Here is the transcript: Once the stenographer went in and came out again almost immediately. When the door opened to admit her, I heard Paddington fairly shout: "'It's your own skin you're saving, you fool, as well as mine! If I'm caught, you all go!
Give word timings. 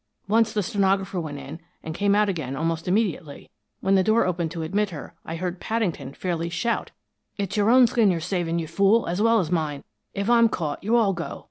Once 0.27 0.51
the 0.51 0.63
stenographer 0.63 1.19
went 1.19 1.37
in 1.37 1.59
and 1.83 1.93
came 1.93 2.15
out 2.15 2.27
again 2.27 2.55
almost 2.55 2.87
immediately. 2.87 3.51
When 3.81 3.93
the 3.93 4.01
door 4.03 4.25
opened 4.25 4.49
to 4.49 4.63
admit 4.63 4.89
her, 4.89 5.13
I 5.25 5.35
heard 5.35 5.59
Paddington 5.59 6.15
fairly 6.15 6.49
shout: 6.49 6.89
"'It's 7.37 7.55
your 7.55 7.69
own 7.69 7.85
skin 7.85 8.09
you're 8.09 8.19
saving, 8.19 8.57
you 8.57 8.65
fool, 8.67 9.05
as 9.05 9.21
well 9.21 9.39
as 9.39 9.51
mine! 9.51 9.83
If 10.15 10.27
I'm 10.27 10.49
caught, 10.49 10.83
you 10.83 10.95
all 10.95 11.13
go! 11.13 11.39